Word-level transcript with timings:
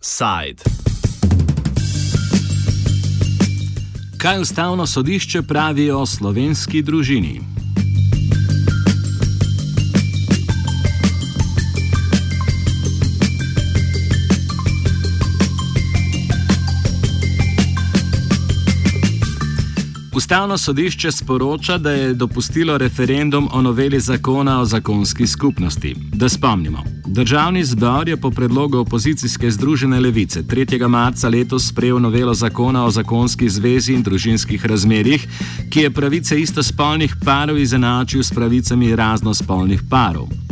Side. 0.00 0.62
Kaj 4.18 4.40
ustavno 4.40 4.86
sodišče 4.86 5.42
pravi 5.42 5.90
o 5.90 6.06
slovenski 6.06 6.82
družini? 6.82 7.57
Ustavno 20.28 20.58
sodišče 20.58 21.12
sporoča, 21.12 21.78
da 21.78 21.90
je 21.90 22.14
dopustilo 22.14 22.78
referendum 22.78 23.48
o 23.52 23.62
noveli 23.62 24.00
zakona 24.00 24.60
o 24.60 24.64
zakonski 24.64 25.26
skupnosti. 25.26 25.94
Da 26.12 26.28
spomnimo, 26.28 26.84
državni 27.06 27.64
zbor 27.64 28.08
je 28.08 28.16
po 28.16 28.30
predlogu 28.30 28.78
opozicijske 28.78 29.50
združene 29.50 30.00
levice 30.00 30.42
3. 30.42 30.88
marca 30.88 31.28
letos 31.28 31.68
sprejel 31.68 32.00
novelo 32.00 32.34
zakona 32.34 32.84
o 32.84 32.90
zakonski 32.90 33.48
zvezi 33.48 33.92
in 33.92 34.02
družinskih 34.02 34.66
razmerjih, 34.66 35.28
ki 35.70 35.80
je 35.80 35.90
pravice 35.90 36.40
istospolnih 36.40 37.16
parov 37.24 37.58
izenačil 37.58 38.22
s 38.22 38.30
pravicami 38.30 38.96
raznospolnih 38.96 39.80
parov. 39.90 40.47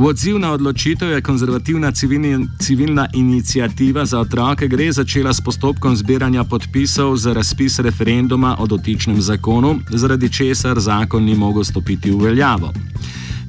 V 0.00 0.04
odziv 0.04 0.38
na 0.40 0.52
odločitev 0.56 1.10
je 1.10 1.20
konzervativna 1.20 1.92
civilni, 1.92 2.48
civilna 2.58 3.08
inicijativa 3.14 4.04
za 4.04 4.20
otroke 4.20 4.68
gre 4.68 4.92
začela 4.92 5.32
s 5.32 5.40
postopkom 5.40 5.96
zbiranja 5.96 6.44
podpisov 6.44 7.16
za 7.16 7.32
razpis 7.32 7.78
referenduma 7.78 8.56
o 8.58 8.66
dotičnem 8.66 9.20
zakonu, 9.20 9.78
zaradi 9.90 10.32
česar 10.32 10.80
zakon 10.80 11.24
ni 11.24 11.34
mogel 11.34 11.64
stopiti 11.64 12.10
v 12.10 12.16
veljavo. 12.16 12.72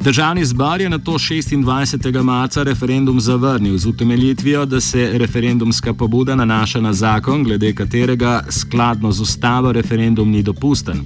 Državni 0.03 0.45
zbor 0.45 0.81
je 0.81 0.89
na 0.89 0.99
to 0.99 1.11
26. 1.11 2.23
marca 2.23 2.63
referendum 2.63 3.21
zavrnil 3.21 3.77
z 3.77 3.85
utemeljitvijo, 3.87 4.65
da 4.65 4.81
se 4.81 5.09
referendumska 5.13 5.93
pobuda 5.93 6.35
nanaša 6.35 6.81
na 6.81 6.93
zakon, 6.93 7.43
glede 7.43 7.73
katerega 7.73 8.43
skladno 8.49 9.11
z 9.11 9.21
ustavo 9.21 9.71
referendum 9.71 10.29
ni 10.29 10.43
dopusten. 10.43 10.99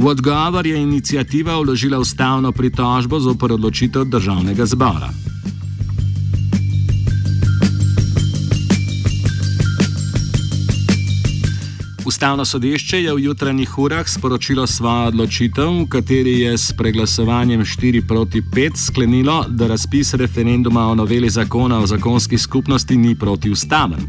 V 0.00 0.06
odgovor 0.06 0.66
je 0.66 0.82
inicijativa 0.82 1.60
vložila 1.60 1.98
ustavno 1.98 2.52
pritožbo 2.52 3.20
za 3.20 3.34
odločitev 3.40 4.04
državnega 4.04 4.66
zbora. 4.66 5.10
Ustavno 12.06 12.44
sodišče 12.44 13.02
je 13.02 13.14
v 13.14 13.20
jutranjih 13.20 13.78
urah 13.78 14.08
sporočilo 14.08 14.66
svojo 14.66 15.08
odločitev, 15.12 15.68
v 15.68 15.88
kateri 15.88 16.40
je 16.40 16.58
s 16.58 16.72
preglasovanjem 16.72 17.60
4 17.60 18.06
proti 18.08 18.42
5 18.42 18.76
sklenilo, 18.76 19.44
da 19.48 19.66
razpis 19.66 20.14
referenduma 20.14 20.88
o 20.88 20.94
noveli 20.94 21.30
zakona 21.30 21.78
o 21.78 21.86
zakonski 21.86 22.38
skupnosti 22.38 22.96
ni 22.96 23.14
protiustaven. 23.14 24.00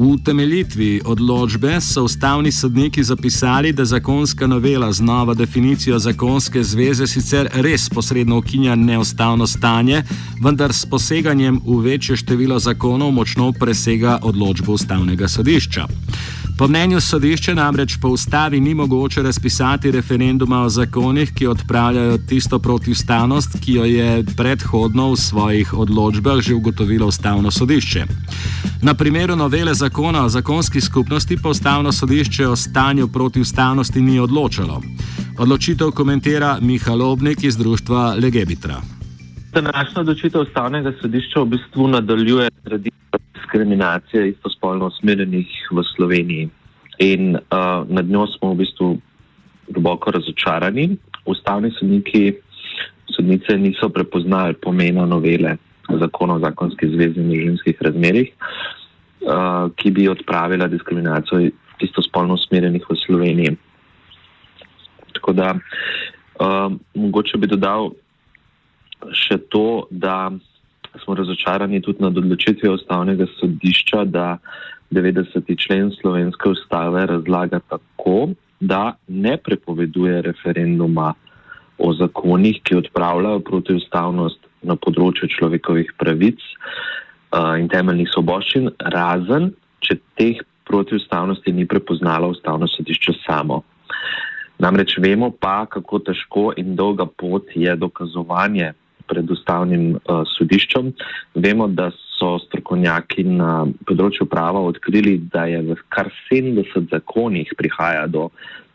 V 0.00 0.16
temeljitvi 0.24 1.00
odločbe 1.04 1.80
so 1.80 2.04
ustavni 2.04 2.52
sodniki 2.52 3.04
zapisali, 3.04 3.72
da 3.72 3.84
zakonska 3.84 4.46
novela 4.46 4.92
z 4.92 5.00
novo 5.00 5.34
definicijo 5.34 5.98
zakonske 5.98 6.62
zveze 6.64 7.06
sicer 7.06 7.48
res 7.52 7.90
posredno 7.90 8.38
ukinja 8.38 8.74
neustavno 8.74 9.46
stanje, 9.46 10.02
vendar 10.42 10.72
s 10.72 10.86
poseganjem 10.86 11.60
v 11.66 11.78
večje 11.84 12.16
število 12.16 12.58
zakonov 12.58 13.10
močno 13.12 13.52
presega 13.52 14.18
odločbo 14.22 14.72
ustavnega 14.72 15.28
sodišča. 15.28 15.86
Po 16.60 16.68
mnenju 16.68 17.00
sodišča 17.00 17.54
namreč 17.54 17.96
po 18.02 18.08
ustavi 18.08 18.60
ni 18.60 18.74
mogoče 18.74 19.22
razpisati 19.22 19.90
referenduma 19.90 20.58
o 20.62 20.68
zakonih, 20.68 21.32
ki 21.34 21.46
odpravljajo 21.46 22.18
tisto 22.28 22.58
protiustavnost, 22.58 23.56
ki 23.64 23.72
jo 23.72 23.84
je 23.84 24.24
predhodno 24.36 25.06
v 25.12 25.16
svojih 25.16 25.72
odločbah 25.74 26.40
že 26.40 26.54
ugotovilo 26.54 27.06
ustavno 27.06 27.50
sodišče. 27.50 28.04
Na 28.82 28.94
primeru 28.94 29.36
novele 29.36 29.74
zakona 29.74 30.24
o 30.24 30.28
zakonski 30.28 30.80
skupnosti 30.80 31.38
pa 31.42 31.48
ustavno 31.48 31.92
sodišče 31.92 32.48
o 32.48 32.56
stanju 32.56 33.08
protiustavnosti 33.08 34.00
ni 34.00 34.20
odločalo. 34.20 34.82
Odločitev 35.38 35.90
komentira 35.90 36.58
Miha 36.60 36.94
Lobnik 36.94 37.44
iz 37.44 37.56
društva 37.56 38.14
Legebitra. 38.22 38.82
Današnja 39.52 40.00
odločitev 40.00 40.40
ustavnega 40.40 40.92
sodišča 41.00 41.40
v 41.40 41.46
bistvu 41.46 41.88
nadaljuje 41.88 42.50
tradicijo 42.64 43.19
diskriminacije 43.50 44.28
istospolno 44.28 44.86
usmerjenih 44.86 45.68
v 45.70 45.82
Sloveniji. 45.96 46.48
In 46.98 47.36
uh, 47.36 47.88
nad 47.88 48.06
njo 48.06 48.26
smo 48.26 48.52
v 48.52 48.56
bistvu 48.56 48.98
globoko 49.68 50.10
razočarani. 50.10 50.96
Ustavni 51.26 51.70
sodniki, 51.70 52.34
sodnice 53.16 53.58
niso 53.58 53.88
prepoznali 53.88 54.54
pomena 54.54 55.06
novele 55.06 55.56
zakona 55.98 56.34
o 56.34 56.38
zakonski 56.38 56.86
zvezi 56.88 57.20
in 57.20 57.32
ženskih 57.46 57.82
razmerih, 57.82 58.30
uh, 58.30 59.70
ki 59.76 59.90
bi 59.90 60.08
odpravila 60.08 60.68
diskriminacijo 60.68 61.50
istospolno 61.80 62.34
usmerjenih 62.34 62.84
v 62.90 62.96
Sloveniji. 63.06 63.56
Tako 65.12 65.32
da 65.32 65.54
uh, 65.54 66.72
mogoče 66.94 67.38
bi 67.38 67.46
dodal 67.46 67.90
še 69.12 69.38
to, 69.50 69.86
da 69.90 70.30
smo 71.04 71.14
razočarani 71.14 71.82
tudi 71.82 72.02
nad 72.02 72.18
odločitvijo 72.18 72.74
ustavnega 72.74 73.26
sodišča, 73.40 74.04
da 74.04 74.38
90. 74.90 75.66
člen 75.66 75.90
slovenske 76.00 76.48
ustave 76.48 77.06
razlaga 77.06 77.60
tako, 77.68 78.28
da 78.60 78.96
ne 79.08 79.36
prepoveduje 79.36 80.22
referenduma 80.22 81.14
o 81.78 81.92
zakonih, 81.94 82.60
ki 82.62 82.76
odpravljajo 82.76 83.40
protiustavnost 83.40 84.38
na 84.62 84.76
področju 84.76 85.30
človekovih 85.32 85.94
pravic 85.98 86.42
uh, 86.42 87.56
in 87.60 87.68
temeljnih 87.72 88.10
soboščin, 88.12 88.68
razen 88.92 89.52
če 89.80 89.96
teh 90.18 90.42
protiustavnosti 90.68 91.52
ni 91.52 91.66
prepoznalo 91.66 92.28
ustavno 92.34 92.68
sodišče 92.68 93.14
samo. 93.24 93.62
Namreč 94.60 94.98
vemo 95.00 95.30
pa, 95.30 95.64
kako 95.66 96.02
težko 96.04 96.50
in 96.60 96.76
dolga 96.76 97.06
pot 97.06 97.48
je 97.56 97.72
dokazovanje 97.76 98.74
pred 99.10 99.30
ustavnim 99.30 99.96
uh, 99.98 100.22
sodiščem. 100.36 100.92
Vemo, 101.34 101.66
da 101.68 101.90
so 102.14 102.36
strokovnjaki 102.46 103.24
na 103.26 103.64
področju 103.88 104.28
prava 104.30 104.62
odkrili, 104.70 105.18
da 105.32 105.46
je 105.50 105.62
v 105.70 105.78
kar 105.92 106.10
70 106.28 106.90
zakonih 106.92 107.52
prihaja 107.58 108.06
do 108.06 108.28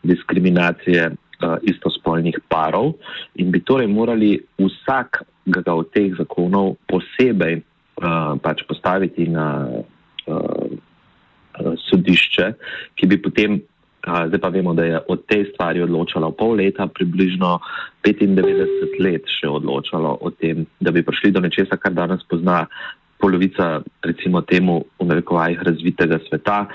diskriminacije 0.05 1.11
uh, 1.11 1.55
istospolnih 1.63 2.39
parov 2.51 2.95
in 3.41 3.53
bi 3.53 3.63
torej 3.63 3.87
morali 3.91 4.35
vsakega 4.61 5.73
od 5.73 5.93
teh 5.95 6.11
zakonov 6.19 6.75
posebej 6.89 7.61
uh, 7.61 8.35
pač 8.41 8.65
postaviti 8.69 9.29
na 9.31 9.47
uh, 9.69 10.67
sodišče, 11.55 12.47
ki 12.99 13.07
bi 13.07 13.17
potem 13.21 13.61
Zdaj 14.05 14.39
pa 14.39 14.49
vemo, 14.53 14.73
da 14.77 14.83
je 14.85 14.99
o 15.07 15.15
tej 15.17 15.49
stvari 15.53 15.81
odločalo 15.81 16.29
pol 16.37 16.61
leta, 16.61 16.85
približno 16.87 17.57
95 18.05 19.01
let 19.01 19.25
še 19.25 19.49
odločalo 19.49 20.17
o 20.21 20.29
tem, 20.29 20.65
da 20.77 20.93
bi 20.93 21.01
prišli 21.01 21.33
do 21.33 21.41
nečesa, 21.41 21.77
kar 21.81 21.93
danes 21.97 22.21
pozna 22.29 22.67
polovica, 23.17 23.81
recimo 24.05 24.45
temu, 24.45 24.85
v 25.01 25.09
narekovajih 25.09 25.63
razvitega 25.65 26.21
sveta. 26.29 26.67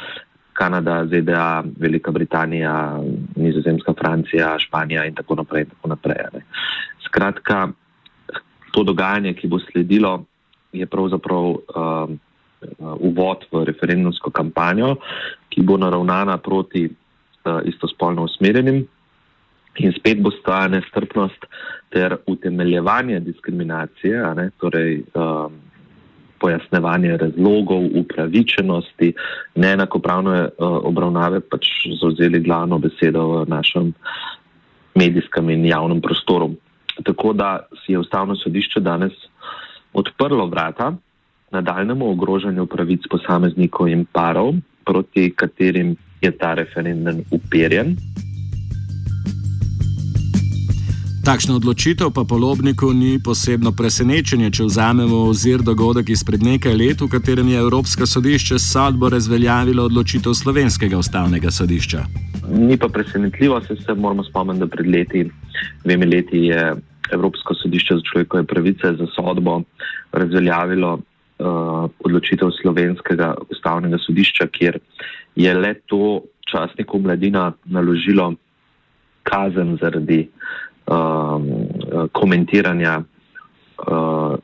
Kanada, 0.52 1.06
ZDA, 1.06 1.62
Velika 1.78 2.10
Britanija, 2.10 3.00
Nizozemska, 3.36 3.94
Francija, 3.96 4.58
Španija 4.58 5.06
in 5.06 5.14
tako 5.14 5.38
naprej. 5.40 5.62
In 5.62 5.70
tako 5.70 5.88
naprej 5.94 6.42
Skratka, 7.06 7.70
to 8.74 8.82
dogajanje, 8.84 9.32
ki 9.38 9.48
bo 9.48 9.58
sledilo, 9.62 10.26
je 10.72 10.86
pravzaprav 10.86 11.46
uh, 11.54 12.10
uvod 13.00 13.46
v 13.52 13.64
referendumsko 13.64 14.30
kampanjo, 14.30 14.96
ki 15.48 15.62
bo 15.64 15.78
naravnana 15.80 16.36
proti 16.38 16.90
istospolno 17.64 18.24
usmerjenim. 18.24 18.86
In 19.78 19.92
spet 19.94 20.20
bo 20.22 20.30
sta 20.34 20.66
nestrpnost 20.68 21.46
ter 21.94 22.16
utemeljevanje 22.26 23.20
diskriminacije, 23.20 24.22
ne, 24.36 24.50
torej 24.58 25.02
um, 25.14 25.54
pojasnevanje 26.40 27.16
razlogov, 27.16 27.84
upravičenosti, 28.00 29.12
neenakopravne 29.54 30.40
uh, 30.42 30.50
obravnave, 30.90 31.40
pač 31.40 31.68
zauzeli 32.00 32.40
glavno 32.40 32.78
besedo 32.78 33.26
v 33.28 33.44
našem 33.48 33.92
medijskem 34.94 35.50
in 35.50 35.66
javnem 35.68 36.00
prostoru. 36.00 36.50
Tako 37.04 37.32
da 37.32 37.60
si 37.84 37.92
je 37.92 37.98
ustavno 37.98 38.36
sodišče 38.36 38.80
danes 38.80 39.12
odprlo 39.92 40.46
vrata 40.46 40.92
nadaljnemu 41.50 42.10
ogrožanju 42.10 42.66
pravic 42.66 43.06
posameznikov 43.10 43.88
in 43.88 44.04
parov, 44.12 44.54
proti 44.84 45.30
katerim 45.36 45.96
je 46.20 46.30
ta 46.30 46.54
referendum 46.54 47.22
uperjen. 47.30 47.96
Takšna 51.20 51.60
odločitev 51.60 52.10
pa 52.16 52.24
polobniku 52.24 52.92
ni 52.96 53.20
posebno 53.20 53.70
presenečenje, 53.76 54.50
če 54.56 54.64
vzamemo 54.64 55.18
ozir 55.28 55.60
dogodek 55.60 56.08
izpred 56.08 56.40
nekaj 56.42 56.72
let, 56.74 57.04
v 57.04 57.10
katerem 57.12 57.48
je 57.52 57.60
Evropsko 57.60 58.08
sodišče 58.08 58.56
sodbo 58.58 59.10
razveljavilo 59.12 59.84
odločitev 59.84 60.32
slovenskega 60.34 60.96
ustavnega 60.98 61.52
sodišča. 61.52 62.00
Ni 62.56 62.78
pa 62.80 62.88
presenetljivo, 62.88 63.60
se, 63.68 63.76
se 63.76 63.94
moramo 63.94 64.24
spomniti, 64.24 64.64
da 64.64 64.66
pred 64.66 64.88
leti, 64.88 65.26
dvemi 65.84 66.08
leti 66.08 66.46
je 66.48 66.72
Evropsko 67.12 67.54
sodišče 67.54 68.00
za 68.00 68.02
človekove 68.12 68.44
pravice 68.44 68.96
za 68.96 69.06
sodbo 69.12 69.60
razveljavilo 70.12 70.98
odločitev 71.40 72.50
slovenskega 72.60 73.34
ustavnega 73.50 73.98
sodišča, 73.98 74.46
kjer 74.52 74.78
je 75.36 75.54
le 75.54 75.74
to 75.86 76.22
časniku 76.50 76.98
mladina 76.98 77.52
naložilo 77.64 78.34
kazen 79.22 79.76
zaradi 79.80 80.28
um, 80.86 81.46
komentiranja 82.12 83.00
uh, 83.00 84.34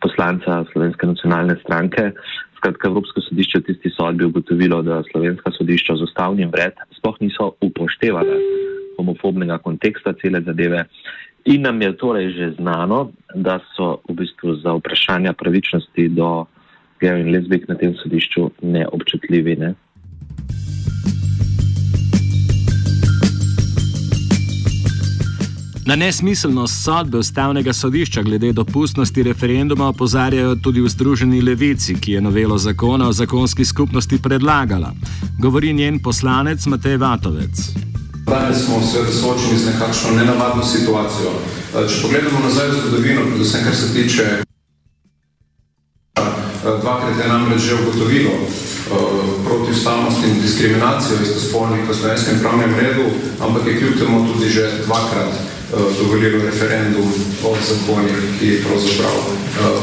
poslanca 0.00 0.64
Slovenske 0.72 1.06
nacionalne 1.06 1.56
stranke. 1.64 2.12
Skratka, 2.58 2.88
Evropsko 2.90 3.22
sodišče 3.22 3.58
v 3.58 3.66
tisti 3.70 3.90
sodbi 3.94 4.26
ugotovilo, 4.26 4.82
da 4.82 5.02
slovenska 5.10 5.52
sodišča 5.54 5.96
z 5.96 6.08
ustavnim 6.08 6.50
vred 6.50 6.74
sploh 6.98 7.16
niso 7.22 7.52
upoštevali 7.62 8.34
homofobnega 8.98 9.58
konteksta 9.62 10.12
cele 10.20 10.42
zadeve. 10.42 10.84
In 11.44 11.62
nam 11.62 11.82
je 11.82 11.96
torej 11.96 12.32
že 12.32 12.52
znano, 12.58 13.10
da 13.34 13.60
so 13.76 13.98
v 14.08 14.14
bistvu 14.14 14.54
za 14.62 14.74
vprašanja 14.74 15.32
pravičnosti 15.32 16.08
do 16.08 16.46
gejev 17.00 17.20
in 17.20 17.32
lezbik 17.32 17.68
na 17.68 17.74
tem 17.74 17.94
sodišču 17.94 18.50
neobčutljivi. 18.62 19.56
Ne? 19.56 19.74
Na 25.88 25.96
nesmiselnost 25.96 26.84
sodbe 26.84 27.18
ustavnega 27.18 27.72
sodišča 27.72 28.22
glede 28.22 28.52
dopustnosti 28.52 29.22
referenduma 29.22 29.88
opozarjajo 29.88 30.56
tudi 30.62 30.80
v 30.80 30.88
Združeni 30.88 31.40
levici, 31.40 31.94
ki 32.00 32.12
je 32.12 32.20
novelo 32.20 32.58
zakona 32.58 33.08
o 33.08 33.12
zakonski 33.12 33.64
skupnosti 33.64 34.18
predlagala. 34.22 34.92
Govori 35.40 35.72
njen 35.72 36.02
poslanec 36.02 36.66
Matej 36.66 36.96
Vatovec. 36.96 37.88
Danes 38.30 38.64
smo 38.64 38.82
se 38.82 39.12
soočili 39.20 39.58
z 39.58 39.66
nekakšno 39.66 40.10
nenavadno 40.10 40.64
situacijo. 40.64 41.30
Če 41.72 42.02
pogledamo 42.02 42.40
nazaj 42.44 42.68
v 42.68 42.78
zgodovino, 42.80 43.20
predvsem 43.34 43.64
kar 43.64 43.76
se 43.76 43.92
tiče. 43.94 44.24
Dvakrat 46.82 47.18
je 47.22 47.28
namreč 47.28 47.60
že 47.62 47.74
ugotovilo 47.74 48.32
protiustavnost 49.44 50.24
in 50.24 50.40
diskriminacijo 50.42 51.16
istospolnih 51.22 51.88
v 51.88 51.94
slovenskem 51.94 52.40
pravnem 52.40 52.74
redu, 52.74 53.04
ampak 53.40 53.66
je 53.66 53.78
kljub 53.78 53.98
temu 53.98 54.26
tudi 54.32 54.50
že 54.50 54.70
dvakrat 54.86 55.32
Eh, 55.68 55.76
dovolilo 56.00 56.44
referendum 56.44 57.12
o 57.44 57.56
zakonih, 57.60 58.16
ki 58.40 58.64
pravzaprav 58.64 59.16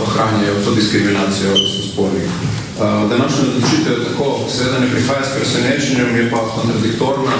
ohranjajo 0.01 0.63
to 0.65 0.75
diskriminacijo 0.75 1.53
spolnih. 1.93 2.64
Uh, 2.75 2.81
današnja 3.09 3.43
odločitev 3.49 3.95
tako 4.07 4.25
seveda 4.55 4.79
ne 4.79 4.91
prihaja 4.91 5.23
s 5.25 5.35
presenečenjem, 5.37 6.15
je 6.15 6.31
pa 6.31 6.39
kontradiktorna 6.55 7.35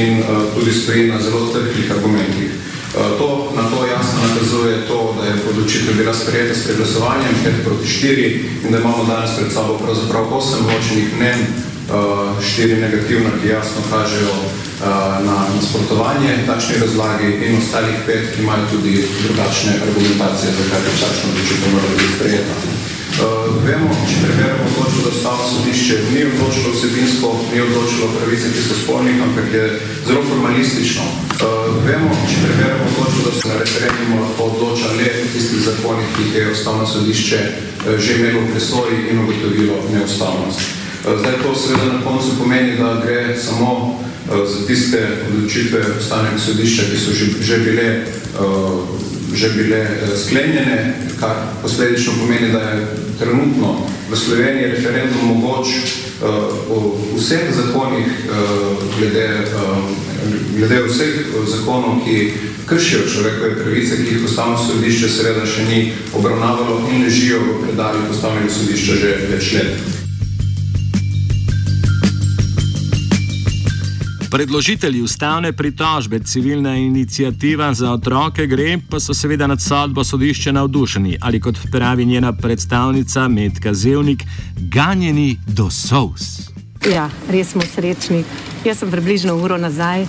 in 0.00 0.18
uh, 0.18 0.24
tudi 0.54 0.72
stoji 0.72 1.08
na 1.12 1.18
zelo 1.20 1.40
trhlih 1.52 1.90
argumentih. 1.96 2.50
Uh, 2.52 3.18
to, 3.18 3.28
na 3.56 3.62
to 3.70 3.86
jasno 3.94 4.18
nakazuje 4.28 4.86
to, 4.88 5.16
da 5.16 5.22
je 5.26 5.34
odločitev 5.50 5.94
bila 5.96 6.14
sprejeta 6.14 6.54
s 6.54 6.64
preglasovanjem 6.64 7.34
5 7.44 7.64
proti 7.64 7.86
4 7.86 8.40
in 8.64 8.72
da 8.72 8.78
imamo 8.78 9.04
danes 9.04 9.30
pred 9.38 9.52
sabo 9.52 9.78
pravzaprav 9.78 10.24
8 10.24 10.68
ločenih 10.68 11.08
mnen, 11.16 11.40
uh, 11.40 12.44
4 12.58 12.80
negativna, 12.80 13.30
ki 13.40 13.48
jasno 13.48 13.80
kažejo 13.90 14.34
Eh, 14.74 15.24
na 15.24 15.36
nasprotovanje 15.54 16.44
takšni 16.46 16.74
razlagi 16.82 17.28
in 17.46 17.56
ostalih 17.62 17.94
pet, 18.06 18.24
ki 18.34 18.42
imajo 18.42 18.66
tudi 18.72 19.06
drugačne 19.22 19.72
argumentacije, 19.86 20.50
zakaj 20.58 20.80
bi 20.84 20.90
takšno 21.00 21.26
odločitev 21.30 21.68
morala 21.72 21.94
biti 21.98 22.14
sprejeta. 22.16 22.54
Uh, 23.14 23.46
vemo, 23.62 23.90
če 24.10 24.16
preberemo 24.24 24.64
odločilo, 24.66 25.02
da 25.04 25.10
ustavno 25.14 25.44
sodišče 25.46 25.98
ni 26.10 26.22
odločilo 26.26 26.72
vsebinsko, 26.74 27.28
ni 27.52 27.60
odločilo 27.62 28.08
pravice, 28.16 28.50
ki 28.50 28.62
so 28.64 28.78
spolnih, 28.80 29.20
ampak 29.22 29.52
je 29.54 29.66
zelo 30.08 30.22
formalistično. 30.30 31.04
Uh, 31.06 31.76
vemo, 31.86 32.10
če 32.26 32.40
preberemo 32.42 32.88
odločilo, 32.90 33.26
da 33.28 33.34
se 33.36 33.50
na 33.52 33.60
referendumu 33.60 34.18
lahko 34.22 34.48
odloča 34.50 34.96
le 34.98 35.12
tistih 35.30 35.62
zakonih, 35.68 36.10
ki 36.16 36.26
jih 36.26 36.40
je 36.40 36.48
ustavno 36.56 36.88
sodišče 36.94 37.42
uh, 37.44 37.94
že 37.98 38.18
imelo 38.18 38.42
v 38.42 38.50
presoji 38.56 38.98
in 39.12 39.22
ugotovilo 39.22 39.78
neustavnost. 39.94 40.82
Zdaj 41.04 41.34
to 41.42 41.54
seveda 41.54 41.92
na 41.92 42.00
koncu 42.02 42.38
pomeni, 42.40 42.78
da 42.80 42.98
gre 43.04 43.36
samo 43.38 44.00
Eh, 44.24 44.46
za 44.48 44.66
tiste 44.66 44.98
odločitve 45.28 45.78
ustavnega 46.00 46.38
sodišča, 46.38 46.82
ki 46.88 46.96
so 46.96 47.12
že, 47.12 47.26
že 47.44 47.56
bile, 47.60 48.08
uh, 48.40 48.80
že 49.34 49.48
bile 49.56 49.80
uh, 49.82 50.14
sklenjene, 50.18 50.94
kar 51.20 51.36
posledično 51.62 52.12
pomeni, 52.20 52.52
da 52.52 52.58
je 52.58 52.86
trenutno 53.18 53.86
v 54.10 54.16
Sloveniji 54.16 54.70
referendum 54.76 55.26
mogoč 55.26 55.66
uh, 55.66 56.28
v 56.68 57.18
vseh 57.18 57.50
zakonih, 57.54 58.06
uh, 58.06 58.78
glede, 58.98 59.28
glede 60.56 60.82
vseh 60.86 61.14
zakonov, 61.46 62.04
ki 62.04 62.32
kršijo 62.66 63.08
človekove 63.08 63.54
pravice, 63.54 63.96
ki 63.96 64.14
jih 64.14 64.24
ustavno 64.24 64.58
sodišče 64.58 65.08
seveda 65.08 65.46
še 65.46 65.66
ni 65.68 65.92
obravnavalo 66.14 66.80
in 66.92 67.04
ležijo 67.04 67.42
v 67.42 67.60
predaljih 67.66 68.10
ustavnega 68.10 68.50
sodišča 68.50 68.96
že 69.02 69.18
več 69.34 69.52
let. 69.58 70.03
Predložitelji 74.34 75.02
ustavne 75.02 75.52
pritožbe 75.52 76.18
civilna 76.18 76.76
inicijativa 76.76 77.74
za 77.74 77.92
otroke 77.92 78.46
gre, 78.46 78.78
pa 78.90 79.00
so 79.00 79.14
seveda 79.14 79.46
nad 79.46 79.62
sodbo 79.62 80.04
sodišče 80.04 80.52
navdušeni 80.52 81.18
ali 81.20 81.40
kot 81.40 81.58
pravi 81.72 82.04
njena 82.04 82.32
predstavnica 82.32 83.28
Medka 83.28 83.74
Zevnik, 83.74 84.24
ganjeni 84.56 85.36
do 85.46 85.70
sous. 85.70 86.50
Ja, 86.94 87.10
res 87.30 87.52
smo 87.52 87.62
srečni. 87.62 88.24
Jaz 88.64 88.78
sem 88.78 88.90
približno 88.90 89.36
uro 89.36 89.58
nazaj 89.58 90.06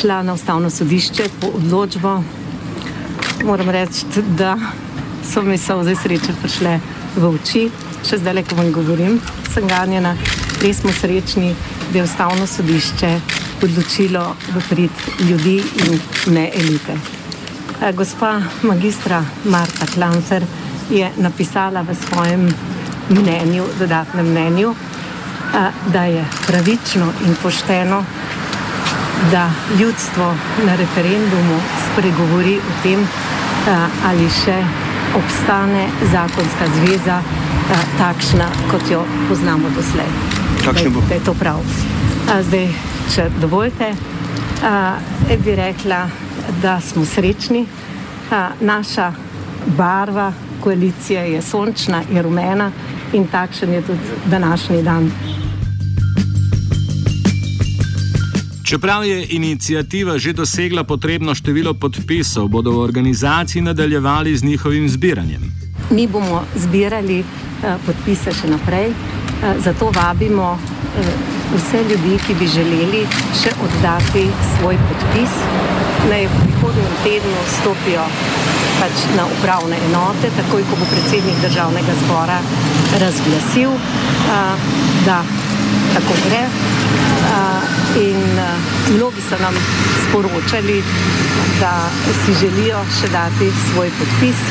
šla 0.00 0.22
na 0.22 0.34
ustavno 0.34 0.70
sodišče 0.70 1.26
po 1.40 1.50
odločbo. 1.54 2.22
Moram 3.44 3.70
reči, 3.70 4.06
da 4.38 4.54
so 5.32 5.42
mi 5.42 5.58
so 5.58 5.82
zdaj 5.82 5.98
sreče 6.02 6.38
prišle 6.42 6.78
v 7.16 7.34
oči, 7.34 7.66
še 8.06 8.22
zdaj, 8.22 8.44
ko 8.46 8.60
vam 8.62 8.70
govorim, 8.72 9.18
sem 9.54 9.66
ganjena, 9.66 10.14
res 10.62 10.84
smo 10.84 10.94
srečni 10.94 11.54
da 11.92 11.98
je 11.98 12.04
ustavno 12.04 12.46
sodišče 12.46 13.20
odločilo 13.62 14.36
v 14.54 14.62
prid 14.68 14.90
ljudi 15.20 15.62
in 15.86 16.00
ne 16.34 16.50
elite. 16.54 16.96
Gospa 17.94 18.40
magistra 18.62 19.24
Marta 19.44 19.86
Klancer 19.94 20.42
je 20.90 21.10
napisala 21.16 21.80
v 21.82 21.94
svojem 21.94 22.48
mnenju, 23.08 23.64
dodatnem 23.78 24.26
mnenju, 24.26 24.74
da 25.92 26.04
je 26.04 26.24
pravično 26.46 27.12
in 27.26 27.36
pošteno, 27.42 28.04
da 29.30 29.50
ljudstvo 29.80 30.34
na 30.66 30.76
referendumu 30.76 31.60
spregovori 31.86 32.56
o 32.58 32.82
tem, 32.82 33.06
ali 34.06 34.28
še 34.44 34.58
obstane 35.16 35.88
zakonska 36.12 36.68
zveza 36.76 37.22
takšna, 37.98 38.50
kot 38.70 38.90
jo 38.90 39.04
poznamo 39.28 39.70
doslej 39.76 40.27
kakšen 40.64 40.92
bo? 40.92 41.02
Da 41.08 41.14
je 41.14 41.24
to 41.24 41.34
prav. 41.34 41.60
A 42.28 42.42
zdaj, 42.42 42.68
če 43.14 43.30
dovolite, 43.40 43.92
a, 44.62 44.98
bi 45.44 45.54
rekla, 45.54 46.08
da 46.62 46.80
smo 46.80 47.04
srečni. 47.04 47.66
A, 48.30 48.50
naša 48.60 49.12
barva 49.76 50.32
koalicije 50.60 51.32
je 51.32 51.42
sončna, 51.42 52.02
je 52.12 52.22
rumena 52.22 52.70
in 53.12 53.26
takšen 53.26 53.72
je 53.72 53.82
tudi 53.82 54.00
današnji 54.26 54.82
dan. 54.82 55.10
Čeprav 58.62 59.04
je 59.04 59.26
inicijativa 59.30 60.18
že 60.18 60.32
dosegla 60.32 60.84
potrebno 60.84 61.34
število 61.34 61.74
podpisov, 61.74 62.48
bodo 62.48 62.70
v 62.70 62.78
organizaciji 62.78 63.62
nadaljevali 63.62 64.36
z 64.36 64.44
njihovim 64.44 64.88
zbiranjem. 64.88 65.52
Mi 65.90 66.06
bomo 66.06 66.44
zbirali 66.56 67.20
uh, 67.20 67.80
podpise 67.86 68.32
še 68.32 68.50
naprej, 68.50 68.92
Eh, 68.92 69.17
zato 69.64 69.90
vabimo 69.90 70.58
eh, 70.98 71.06
vse 71.56 71.82
ljudi, 71.90 72.18
ki 72.26 72.34
bi 72.34 72.46
želeli 72.46 73.02
še 73.42 73.52
oddati 73.64 74.26
svoj 74.50 74.78
podpis, 74.88 75.34
naj 76.10 76.26
v 76.26 76.40
prihodnjem 76.42 76.96
tednu 77.04 77.42
stopijo 77.58 78.06
pač 78.78 79.04
na 79.16 79.26
upravne 79.26 79.78
enote, 79.88 80.30
takoj 80.36 80.62
ko 80.70 80.78
bo 80.78 80.86
predsednik 80.90 81.38
državnega 81.42 81.94
zbora 82.04 82.38
razglasil, 83.00 83.74
eh, 83.74 84.68
da 85.06 85.22
tako 85.94 86.18
gre. 86.26 86.44
In 87.98 88.20
mnogi 88.94 89.22
so 89.28 89.36
nam 89.40 89.54
sporočali, 90.02 90.82
da 91.60 91.72
si 92.20 92.34
želijo 92.40 92.78
še 93.00 93.08
dati 93.12 93.48
svoj 93.70 93.90
podpis, 93.98 94.42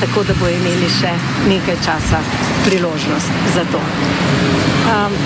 tako 0.00 0.22
da 0.22 0.34
bo 0.40 0.48
imeli 0.48 0.88
še 1.00 1.12
nekaj 1.48 1.76
časa 1.84 2.20
priložnost 2.66 3.32
za 3.54 3.64
to. 3.72 3.80
Um, 4.86 5.16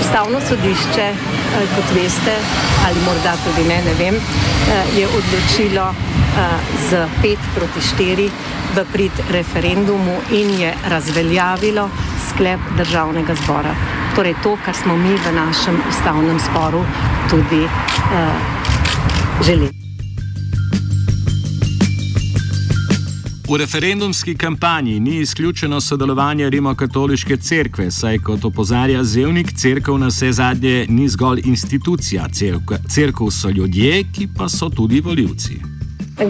Ustavno 0.00 0.40
sodišče, 0.48 1.06
eh, 1.06 1.66
kot 1.76 1.90
veste, 1.94 2.34
ali 2.86 3.02
morda 3.04 3.34
tudi 3.44 3.68
ne, 3.68 3.82
ne 3.84 3.94
vem, 3.98 4.16
eh, 4.16 4.98
je 4.98 5.06
odločilo 5.06 5.90
z 6.90 7.06
5 7.22 7.38
proti 7.54 7.80
4 7.80 8.30
v 8.74 8.84
prid 8.92 9.12
referendumu 9.30 10.14
in 10.30 10.60
je 10.60 10.74
razveljavilo 10.88 11.90
sklep 12.28 12.60
državnega 12.76 13.34
zbora. 13.34 13.74
Torej 14.14 14.34
to, 14.42 14.56
kar 14.64 14.74
smo 14.74 14.96
mi 14.96 15.14
v 15.16 15.34
našem 15.34 15.82
ustavnem 15.88 16.40
sporu 16.40 16.84
tudi 17.30 17.64
uh, 17.64 17.70
želeli. 19.42 19.89
V 23.50 23.56
referendumski 23.56 24.36
kampanji 24.36 25.00
ni 25.00 25.16
izključeno 25.16 25.80
sodelovanje 25.80 26.50
Rimokatoliške 26.50 27.36
cerkve, 27.36 27.90
saj 27.90 28.18
kot 28.18 28.44
opozarja 28.44 29.04
Zevnik, 29.04 29.48
cerkev 29.58 29.98
na 29.98 30.06
vse 30.06 30.32
zadnje 30.32 30.86
ni 30.88 31.08
zgolj 31.08 31.40
institucija, 31.44 32.28
cerkev 32.88 33.30
so 33.30 33.50
ljudje, 33.50 34.04
ki 34.14 34.28
pa 34.36 34.48
so 34.48 34.68
tudi 34.68 35.00
voljivci. 35.00 35.56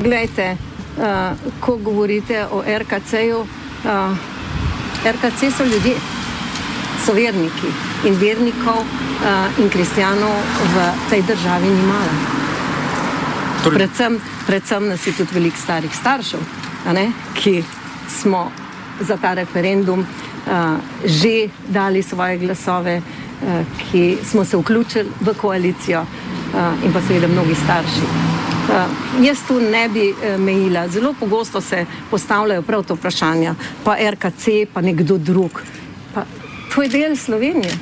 Glejte, 0.03 0.57
uh, 0.97 1.05
ko 1.61 1.77
govorite 1.77 2.47
o 2.47 2.63
RKC-ju, 2.79 3.41
uh, 3.41 4.17
RKC 5.05 5.53
so 5.57 5.65
ljudje, 5.65 5.95
so 7.05 7.13
verniki 7.13 7.75
in 8.05 8.15
vernikov 8.15 8.81
uh, 8.81 9.61
in 9.61 9.69
kristijanov 9.69 10.41
v 10.75 10.89
tej 11.11 11.23
državi 11.23 11.69
ni 11.69 11.83
malo. 11.83 12.17
Torej... 13.65 13.79
Predvsem, 13.79 14.19
predvsem 14.47 14.89
nas 14.89 15.07
je 15.07 15.13
tudi 15.13 15.35
veliko 15.35 15.57
starih 15.57 15.97
staršev 15.97 16.70
ne, 16.93 17.13
ki 17.35 17.65
smo 18.09 18.51
za 19.01 19.17
ta 19.17 19.35
referendum 19.35 20.01
uh, 20.01 20.77
že 21.05 21.49
dali 21.69 22.03
svoje 22.03 22.39
glasove, 22.39 22.97
uh, 22.97 23.49
ki 23.91 24.19
smo 24.25 24.45
se 24.45 24.57
vključili 24.57 25.11
v 25.21 25.35
koalicijo 25.35 26.01
uh, 26.01 26.85
in 26.85 26.93
pa 26.93 27.01
seveda 27.01 27.29
mnogi 27.29 27.55
starši. 27.55 28.05
Uh, 28.71 29.25
jaz 29.25 29.39
tu 29.49 29.61
ne 29.61 29.89
bi 29.89 30.11
uh, 30.11 30.41
mejila. 30.41 30.89
Zelo 30.89 31.15
pogosto 31.21 31.61
se 31.61 31.87
postavljajo 32.11 32.63
prav 32.63 32.83
to 32.83 32.95
vprašanje, 32.95 33.55
pa 33.85 33.97
RKC, 34.11 34.47
pa 34.75 34.81
nekdo 34.81 35.19
drug. 35.19 35.63
Pa, 36.15 36.25
to 36.75 36.83
je 36.83 36.89
del 36.89 37.17
Slovenije, 37.17 37.73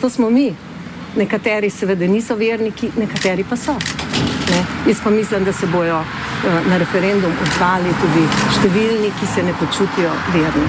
to 0.00 0.10
smo 0.10 0.30
mi. 0.30 0.54
Nekateri 1.16 1.70
seveda 1.70 2.06
niso 2.06 2.34
verniki, 2.34 2.90
nekateri 2.96 3.44
pa 3.44 3.56
so. 3.56 3.72
Ne? 4.50 4.64
Jaz 4.86 4.96
pa 5.04 5.10
mislim, 5.10 5.44
da 5.44 5.52
se 5.52 5.66
bojo 5.66 6.02
na 6.68 6.76
referendum 6.76 7.32
odzvali 7.42 7.92
tudi 8.00 8.24
številni, 8.58 9.10
ki 9.18 9.26
se 9.34 9.42
ne 9.42 9.54
počutijo 9.58 10.12
verni. 10.34 10.68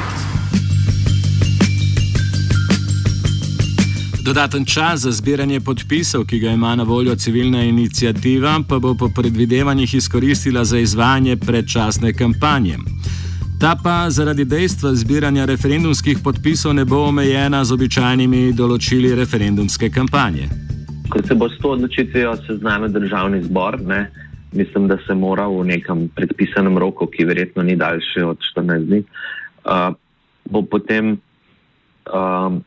Dodaten 4.25 4.65
čas 4.65 5.03
za 5.05 5.12
zbiranje 5.13 5.60
podpisov, 5.62 6.25
ki 6.25 6.39
ga 6.39 6.55
ima 6.58 6.74
na 6.75 6.84
voljo 6.84 7.15
civilna 7.15 7.62
inicijativa, 7.63 8.58
pa 8.70 8.79
bo 8.79 8.96
po 8.96 9.10
predvidevanjih 9.10 9.94
izkoristila 9.94 10.65
za 10.65 10.79
izvajanje 10.82 11.38
predčasne 11.38 12.13
kampanje. 12.13 12.77
Ta 13.62 13.75
pa 13.84 14.10
zaradi 14.10 14.46
dejstva 14.46 14.96
zbiranja 14.96 15.46
referendumskih 15.46 16.20
podpisov 16.24 16.74
ne 16.74 16.86
bo 16.86 17.05
omejena 17.08 17.63
z 17.65 17.77
običajnimi 17.77 18.51
določili 18.53 19.13
referendumske 19.15 19.89
kampanje 19.89 20.50
ko 21.10 21.27
se 21.27 21.36
bo 21.36 21.50
s 21.50 21.58
to 21.62 21.70
odločitvijo 21.70 22.36
seznanil 22.48 22.88
državni 22.88 23.44
zbor, 23.44 23.79
ne, 23.82 24.12
mislim, 24.56 24.88
da 24.88 24.98
se 25.08 25.14
mora 25.14 25.48
v 25.48 25.66
nekem 25.66 26.08
predpisanem 26.16 26.78
roku, 26.78 27.08
ki 27.08 27.26
verjetno 27.26 27.64
ni 27.64 27.76
daljši 27.76 28.24
od 28.26 28.40
14 28.56 28.86
dni, 28.86 29.04
uh, 29.66 29.92
bo 30.50 30.62
potem 30.62 31.18
um, 32.14 32.62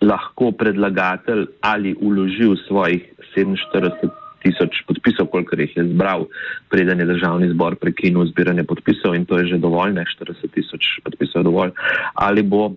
lahko 0.00 0.52
predlagatelj 0.52 1.46
ali 1.60 1.94
uložil 2.00 2.56
svojih 2.66 3.04
47 3.36 4.10
tisoč 4.40 4.82
podpisov, 4.88 5.28
koliko 5.28 5.56
jih 5.60 5.76
je 5.76 5.84
zbral, 5.92 6.24
preden 6.72 7.00
je 7.00 7.06
državni 7.06 7.50
zbor 7.52 7.76
prekinil 7.76 8.24
zbiranje 8.32 8.64
podpisov 8.64 9.14
in 9.14 9.26
to 9.28 9.38
je 9.38 9.52
že 9.52 9.58
dovolj, 9.60 9.92
ne 9.92 10.04
40 10.08 10.48
tisoč 10.54 11.04
podpisov 11.04 11.44
je 11.44 11.44
dovolj, 11.44 11.70
ali 12.14 12.42
bo 12.42 12.72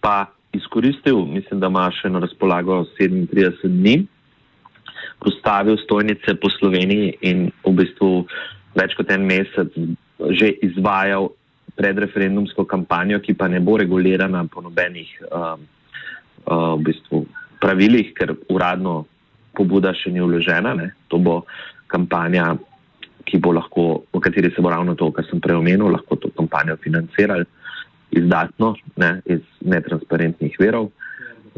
pa 0.00 0.26
izkoristil, 0.52 1.22
mislim, 1.26 1.60
da 1.60 1.70
ima 1.70 1.86
še 1.94 2.10
na 2.10 2.18
razpolago 2.18 2.84
37 2.98 3.62
dni, 3.62 4.06
postavil 5.18 5.78
stojnice 5.82 6.34
po 6.40 6.50
Sloveniji 6.50 7.16
in 7.26 7.48
v 7.64 7.72
bistvu 7.74 8.26
več 8.78 8.94
kot 8.98 9.10
en 9.10 9.26
mesec 9.26 9.74
že 10.18 10.50
izvajal 10.66 11.30
predreferendumsko 11.78 12.66
kampanjo, 12.66 13.20
ki 13.22 13.38
pa 13.38 13.46
ne 13.46 13.60
bo 13.62 13.76
regulirana 13.78 14.42
po 14.50 14.62
nobenih 14.64 15.10
uh, 15.30 15.54
uh, 15.54 16.74
v 16.74 16.80
bistvu 16.90 17.22
pravilih, 17.62 18.10
ker 18.18 18.34
uradno 18.50 19.06
pobuda 19.54 19.94
še 19.94 20.10
ni 20.10 20.22
vložena. 20.22 20.74
Ne. 20.74 20.90
To 21.10 21.22
bo 21.22 21.36
kampanja, 21.86 22.56
ki 23.22 23.38
bo 23.38 23.54
lahko, 23.54 24.10
v 24.10 24.22
kateri 24.24 24.50
se 24.54 24.62
bo 24.62 24.74
ravno 24.74 24.98
to, 24.98 25.10
kar 25.14 25.26
sem 25.30 25.38
prej 25.42 25.60
omenil, 25.60 25.86
lahko 25.94 26.18
to 26.18 26.34
kampanjo 26.34 26.78
financirali 26.82 27.46
izdatno, 28.18 28.74
ne, 28.96 29.18
iz 29.30 29.42
netransparentnih 29.62 30.56
verov. 30.58 30.90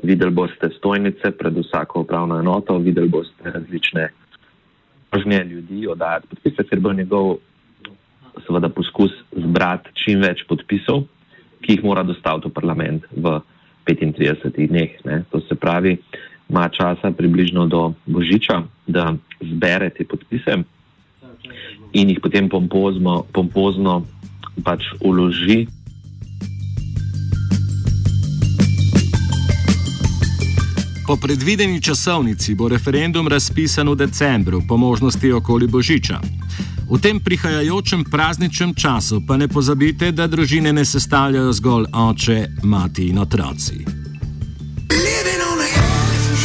Videli 0.03 0.31
boste 0.31 0.71
stojnice 0.79 1.31
pred 1.31 1.57
vsako 1.57 2.01
upravno 2.01 2.39
enoto, 2.39 2.79
videli 2.79 3.09
boste 3.09 3.51
različne 3.51 4.09
možnje 5.13 5.45
ljudi 5.45 5.87
oddajati 5.87 6.27
podpise, 6.27 6.65
ker 6.65 6.81
bo 6.81 6.93
njegov 6.93 7.37
seveda 8.47 8.69
poskus 8.69 9.13
zbrati 9.37 9.91
čim 9.95 10.23
več 10.23 10.45
podpisov, 10.49 11.05
ki 11.61 11.77
jih 11.77 11.85
mora 11.85 12.03
dostaviti 12.07 12.49
v 12.49 12.55
parlament 12.55 13.07
v 13.13 13.41
35 13.89 14.69
dneh. 14.69 14.97
Ne. 15.05 15.23
To 15.31 15.41
se 15.41 15.55
pravi, 15.55 15.97
ima 16.51 16.69
časa 16.69 17.11
približno 17.11 17.67
do 17.67 17.93
Božiča, 18.07 18.63
da 18.87 19.15
zbere 19.41 19.91
te 19.91 20.05
podpise 20.05 20.63
in 21.93 22.11
jih 22.11 22.21
potem 22.23 22.49
pompozno, 22.49 23.25
pompozno 23.33 24.05
pač 24.65 24.87
uloži. 25.01 25.67
Po 31.11 31.17
predvideni 31.17 31.83
časovnici 31.83 32.55
bo 32.55 32.69
referendum 32.69 33.29
razpisan 33.29 33.89
v 33.89 33.97
decembru, 33.97 34.63
po 34.69 34.77
možnosti 34.77 35.33
okoli 35.33 35.67
Božiča. 35.67 36.21
V 36.87 36.99
tem 37.03 37.19
prihajajočem 37.19 38.05
prazničnem 38.07 38.75
času 38.75 39.19
pa 39.27 39.35
ne 39.37 39.49
pozabite, 39.49 40.13
da 40.15 40.31
družine 40.31 40.71
ne 40.73 40.85
sestavljajo 40.85 41.53
zgolj 41.53 41.87
oče, 41.93 42.47
mati 42.63 43.09
in 43.11 43.19
otroci. 43.19 43.83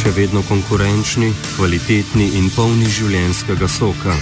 Še 0.02 0.10
vedno 0.18 0.42
konkurenčni, 0.48 1.30
kvalitetni 1.54 2.34
in 2.34 2.50
polni 2.50 2.90
življenskega 2.90 3.70
soka. 3.70 4.18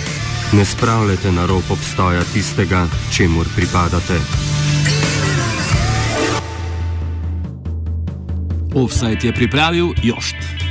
Ne 0.53 0.65
spravljate 0.65 1.33
na 1.33 1.49
rob 1.49 1.65
obstoja 1.73 2.21
tistega, 2.37 2.85
čemu 3.17 3.49
pripadate. 3.57 4.21
Offside 8.75 9.23
je 9.23 9.33
pripravil 9.33 9.95
Jošt. 10.03 10.64